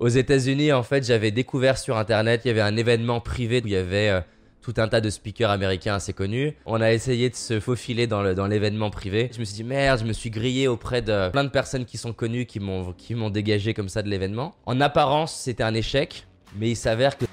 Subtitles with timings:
[0.00, 3.66] Aux États-Unis, en fait, j'avais découvert sur Internet, il y avait un événement privé où
[3.66, 4.20] il y avait euh,
[4.62, 6.54] tout un tas de speakers américains assez connus.
[6.64, 9.28] On a essayé de se faufiler dans l'événement privé.
[9.34, 11.98] Je me suis dit merde, je me suis grillé auprès de plein de personnes qui
[11.98, 14.54] sont connues, qui m'ont dégagé comme ça de l'événement.
[14.64, 16.26] En apparence, c'était un échec,
[16.58, 17.26] mais il s'avère que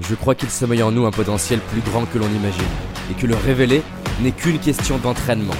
[0.00, 2.64] je crois qu'il sommeille en nous un potentiel plus grand que l'on imagine,
[3.10, 3.82] et que le révéler
[4.22, 5.52] n'est qu'une question d'entraînement.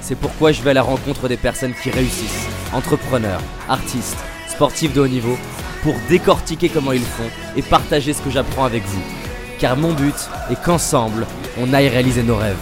[0.00, 4.18] C'est pourquoi je vais à la rencontre des personnes qui réussissent, entrepreneurs, artistes,
[4.52, 5.36] sportifs de haut niveau,
[5.82, 9.02] pour décortiquer comment ils font et partager ce que j'apprends avec vous.
[9.58, 10.14] Car mon but
[10.50, 11.26] est qu'ensemble,
[11.58, 12.58] on aille réaliser nos rêves.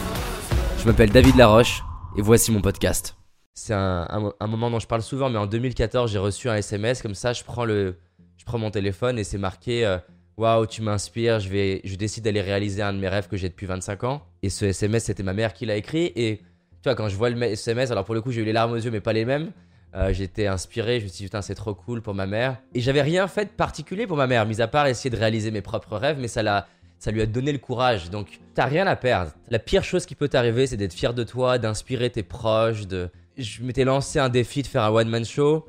[0.78, 1.82] Je m'appelle David Laroche,
[2.16, 3.16] et voici mon podcast.
[3.54, 7.14] C'est un, moment dont je parle souvent, mais en 2014, j'ai reçu un SMS, comme
[7.14, 7.96] ça, je prends, le,
[8.36, 9.98] je prends mon téléphone et c'est marqué euh,
[10.36, 13.50] Waouh, tu m'inspires, je, vais, je décide d'aller réaliser un de mes rêves que j'ai
[13.50, 14.22] depuis 25 ans.
[14.42, 16.12] Et ce SMS, c'était ma mère qui l'a écrit.
[16.16, 18.54] Et tu vois, quand je vois le SMS, alors pour le coup, j'ai eu les
[18.54, 19.52] larmes aux yeux, mais pas les mêmes.
[19.94, 22.58] Euh, J'étais inspiré, je me suis dit, putain, c'est trop cool pour ma mère.
[22.74, 25.50] Et j'avais rien fait de particulier pour ma mère, mis à part essayer de réaliser
[25.50, 26.66] mes propres rêves, mais ça.
[26.98, 29.32] Ça lui a donné le courage, donc t'as rien à perdre.
[29.48, 32.86] La pire chose qui peut t'arriver, c'est d'être fier de toi, d'inspirer tes proches.
[32.86, 33.08] De...
[33.38, 35.66] Je m'étais lancé un défi de faire un one-man show.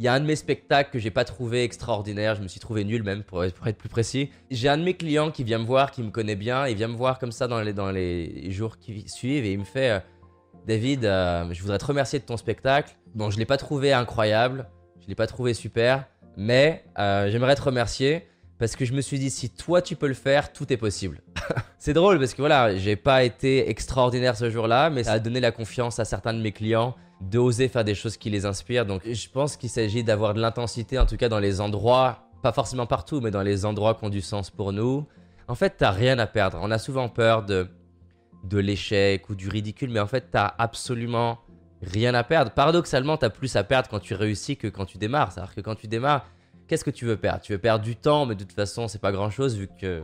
[0.00, 2.58] Il y a un de mes spectacles que j'ai pas trouvé extraordinaire, je me suis
[2.58, 4.30] trouvé nul même pour être, pour être plus précis.
[4.50, 6.88] J'ai un de mes clients qui vient me voir, qui me connaît bien, il vient
[6.88, 9.90] me voir comme ça dans les, dans les jours qui suivent et il me fait
[9.90, 10.00] euh,
[10.66, 12.94] David, euh, je voudrais te remercier de ton spectacle.
[13.14, 14.68] Bon, je l'ai pas trouvé incroyable,
[15.00, 19.18] je l'ai pas trouvé super, mais euh, j'aimerais te remercier parce que je me suis
[19.18, 21.20] dit si toi tu peux le faire, tout est possible.
[21.78, 25.40] C'est drôle parce que voilà, j'ai pas été extraordinaire ce jour-là, mais ça a donné
[25.40, 28.86] la confiance à certains de mes clients d'oser faire des choses qui les inspirent.
[28.86, 32.52] Donc je pense qu'il s'agit d'avoir de l'intensité, en tout cas dans les endroits, pas
[32.52, 35.06] forcément partout, mais dans les endroits qui ont du sens pour nous.
[35.48, 36.58] En fait, t'as rien à perdre.
[36.62, 37.68] On a souvent peur de,
[38.44, 41.38] de l'échec ou du ridicule, mais en fait, t'as absolument
[41.82, 42.52] rien à perdre.
[42.52, 45.32] Paradoxalement, t'as plus à perdre quand tu réussis que quand tu démarres.
[45.32, 46.26] C'est-à-dire que quand tu démarres,
[46.68, 47.40] qu'est-ce que tu veux perdre?
[47.40, 50.02] Tu veux perdre du temps, mais de toute façon, c'est pas grand-chose vu que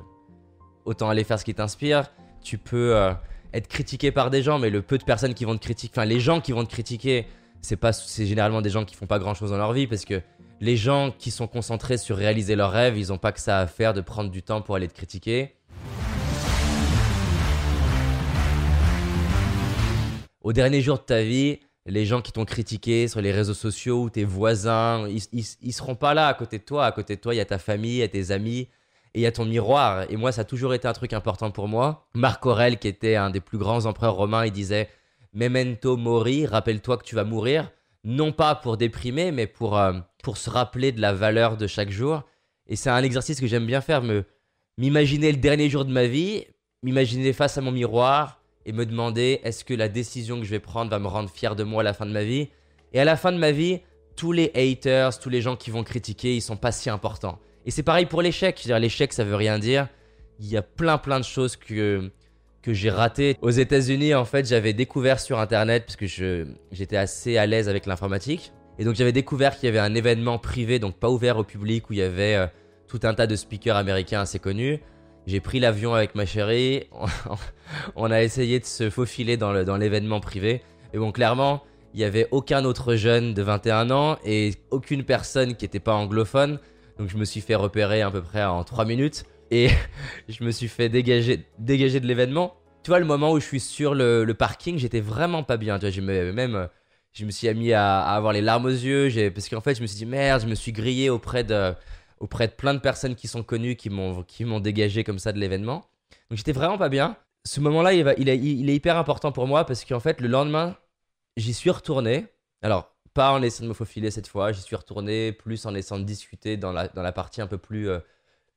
[0.84, 2.10] autant aller faire ce qui t'inspire.
[2.42, 3.12] Tu peux euh,
[3.52, 6.04] être critiqué par des gens, mais le peu de personnes qui vont te critiquer, enfin
[6.04, 7.26] les gens qui vont te critiquer,
[7.60, 10.04] c'est pas, c'est généralement des gens qui font pas grand chose dans leur vie parce
[10.04, 10.20] que
[10.60, 13.66] les gens qui sont concentrés sur réaliser leurs rêves, ils ont pas que ça à
[13.66, 15.54] faire de prendre du temps pour aller te critiquer.
[20.48, 24.04] Au dernier jour de ta vie, les gens qui t'ont critiqué sur les réseaux sociaux
[24.04, 26.86] ou tes voisins, ils, ils, seront pas là à côté de toi.
[26.86, 28.68] À côté de toi, il y a ta famille, il y a tes amis et
[29.16, 30.10] il y a ton miroir.
[30.10, 32.08] Et moi, ça a toujours été un truc important pour moi.
[32.14, 34.88] Marc Aurèle, qui était un des plus grands empereurs romains, il disait
[35.34, 37.70] Memento mori, rappelle-toi que tu vas mourir.
[38.02, 39.92] Non pas pour déprimer, mais pour, euh,
[40.24, 42.22] pour se rappeler de la valeur de chaque jour.
[42.66, 44.02] Et c'est un exercice que j'aime bien faire,
[44.78, 46.46] m'imaginer le dernier jour de ma vie,
[46.82, 48.37] m'imaginer face à mon miroir
[48.68, 51.56] et me demander est-ce que la décision que je vais prendre va me rendre fier
[51.56, 52.50] de moi à la fin de ma vie?
[52.92, 53.80] Et à la fin de ma vie,
[54.14, 57.38] tous les haters, tous les gens qui vont critiquer, ils sont pas si importants.
[57.64, 58.62] Et c'est pareil pour l'échec.
[58.66, 59.88] L'échec, ça veut rien dire.
[60.38, 62.10] Il y a plein plein de choses que,
[62.60, 63.38] que j'ai ratées.
[63.40, 67.86] Aux États-Unis, en fait, j'avais découvert sur Internet, parce que j'étais assez à l'aise avec
[67.86, 68.52] l'informatique.
[68.78, 71.88] Et donc j'avais découvert qu'il y avait un événement privé, donc pas ouvert au public,
[71.88, 72.46] où il y avait euh,
[72.86, 74.78] tout un tas de speakers américains assez connus.
[75.28, 76.84] J'ai pris l'avion avec ma chérie.
[77.96, 80.62] On a essayé de se faufiler dans l'événement privé.
[80.94, 85.54] Et bon, clairement, il y avait aucun autre jeune de 21 ans et aucune personne
[85.54, 86.58] qui n'était pas anglophone.
[86.98, 89.68] Donc je me suis fait repérer à peu près en 3 minutes et
[90.30, 92.54] je me suis fait dégager, dégager de l'événement.
[92.82, 95.78] Tu vois, le moment où je suis sur le, parking, j'étais vraiment pas bien.
[95.78, 96.70] Tu vois, je me, même,
[97.12, 99.86] je me suis mis à, avoir les larmes aux yeux parce qu'en fait, je me
[99.86, 101.74] suis dit merde, je me suis grillé auprès de,
[102.20, 105.86] auprès de plein de personnes qui sont connues, qui m'ont, dégagé comme ça de l'événement.
[106.30, 107.16] Donc j'étais vraiment pas bien.
[107.44, 110.76] Ce moment-là, il, est, hyper important pour moi parce qu'en fait, le lendemain,
[111.36, 112.26] j'y suis retourné.
[112.62, 115.98] Alors, pas en essayant de me faufiler cette fois, j'y suis retourné plus en essayant
[115.98, 118.00] de discuter dans la, dans la partie un peu plus euh,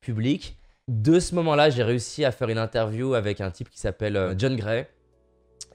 [0.02, 0.58] publique.
[0.88, 4.34] De ce moment-là, j'ai réussi à faire une interview avec un type qui s'appelle euh,
[4.38, 4.88] John Gray.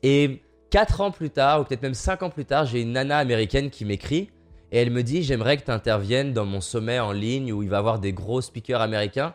[0.02, 3.18] Et 4 ans plus tard, ou peut-être même 5 ans plus tard, j'ai une nana
[3.18, 4.30] américaine qui m'écrit
[4.72, 7.68] et elle me dit J'aimerais que tu interviennes dans mon sommet en ligne où il
[7.68, 9.34] va y avoir des gros speakers américains.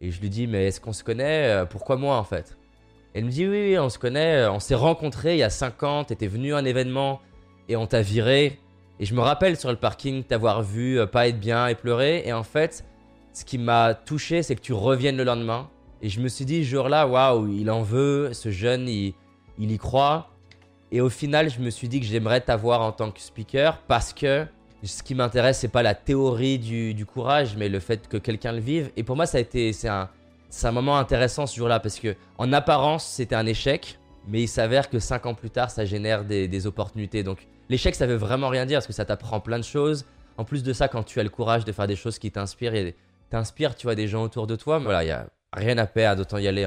[0.00, 1.48] Et je lui dis Mais est-ce qu'on se connaît?
[1.48, 2.56] Euh, Pourquoi moi en fait?
[3.14, 5.82] Elle me dit Oui, oui, on se connaît, on s'est rencontrés il y a 5
[5.82, 7.20] ans, t'étais venu à un événement
[7.68, 8.58] et on t'a viré.
[8.98, 12.22] Et je me rappelle sur le parking t'avoir vu euh, pas être bien et pleurer.
[12.26, 12.84] Et en fait,
[13.32, 15.68] ce qui m'a touché, c'est que tu reviennes le lendemain.
[16.02, 19.14] Et je me suis dit, ce jour-là, waouh, il en veut, ce jeune, il,
[19.58, 20.30] il y croit.
[20.92, 24.12] Et au final, je me suis dit que j'aimerais t'avoir en tant que speaker parce
[24.12, 24.46] que
[24.86, 28.60] ce qui m'intéresse, c'est pas la théorie du, courage, mais le fait que quelqu'un le
[28.60, 28.90] vive.
[28.96, 30.08] Et pour moi, ça a été, c'est un,
[30.72, 33.98] moment intéressant ce jour-là parce que en apparence, c'était un échec,
[34.28, 37.22] mais il s'avère que 5 ans plus tard, ça génère des, opportunités.
[37.22, 40.06] Donc l'échec, ça veut vraiment rien dire parce que ça t'apprend plein de choses.
[40.38, 42.74] En plus de ça, quand tu as le courage de faire des choses qui t'inspirent
[42.74, 42.94] et
[43.30, 46.22] t'inspirent, tu vois, des gens autour de toi, voilà, il y a rien à perdre,
[46.22, 46.66] d'autant y aller.